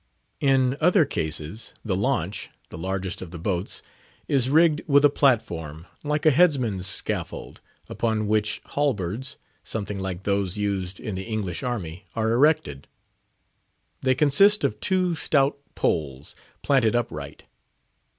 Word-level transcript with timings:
In 0.39 0.77
other 0.81 1.05
cases, 1.05 1.75
the 1.85 1.95
launch—the 1.95 2.77
largest 2.79 3.21
of 3.21 3.29
the 3.29 3.37
boats—is 3.37 4.49
rigged 4.49 4.81
with 4.87 5.05
a 5.05 5.11
platform 5.11 5.85
(like 6.03 6.25
a 6.25 6.31
headsman's 6.31 6.87
scaffold), 6.87 7.61
upon 7.87 8.25
which 8.25 8.61
halberds, 8.69 9.37
something 9.63 9.99
like 9.99 10.23
those 10.23 10.57
used 10.57 10.99
in 10.99 11.13
the 11.13 11.25
English 11.25 11.61
army, 11.61 12.03
are 12.15 12.31
erected. 12.31 12.87
They 14.01 14.15
consist 14.15 14.63
of 14.63 14.79
two 14.79 15.13
stout 15.13 15.59
poles, 15.75 16.35
planted 16.63 16.95
upright. 16.95 17.43